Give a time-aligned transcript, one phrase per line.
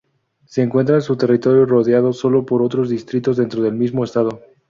[0.45, 4.41] Se encuentra su territorio rodeado sólo por otros distritos dentro del mismo estado.